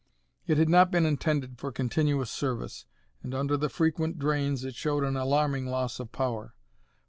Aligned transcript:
It 0.47 0.57
had 0.57 0.67
not 0.67 0.89
been 0.89 1.05
intended 1.05 1.59
for 1.59 1.71
continuous 1.71 2.31
service, 2.31 2.87
and 3.21 3.35
under 3.35 3.55
the 3.55 3.69
frequent 3.69 4.17
drains 4.17 4.63
it 4.65 4.73
showed 4.73 5.03
an 5.03 5.15
alarming 5.15 5.67
loss 5.67 5.99
of 5.99 6.11
power. 6.11 6.55